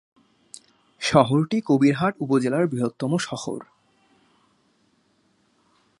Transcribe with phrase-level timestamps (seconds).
[1.01, 3.59] শহরটি কবিরহাট উপজেলার বৃহত্তম শহর।